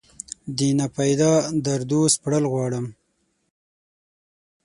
دناپیدا 0.57 1.31
دردو 1.65 2.01
سپړل 2.15 2.43
غواړم 2.51 2.85